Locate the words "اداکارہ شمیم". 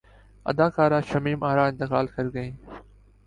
0.45-1.39